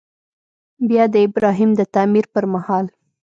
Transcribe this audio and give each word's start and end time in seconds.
بیا 0.87 1.03
د 1.13 1.15
ابراهیم 1.27 1.71
د 1.79 1.81
تعمیر 1.93 2.25
پر 2.33 2.45
مهال. 2.53 2.85